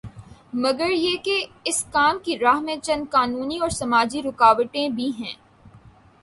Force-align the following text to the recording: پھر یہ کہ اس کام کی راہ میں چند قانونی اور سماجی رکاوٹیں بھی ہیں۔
پھر 0.53 0.89
یہ 0.89 1.17
کہ 1.23 1.35
اس 1.63 1.83
کام 1.91 2.17
کی 2.23 2.37
راہ 2.39 2.59
میں 2.59 2.77
چند 2.77 3.05
قانونی 3.11 3.57
اور 3.59 3.69
سماجی 3.69 4.21
رکاوٹیں 4.21 4.89
بھی 4.89 5.11
ہیں۔ 5.19 5.33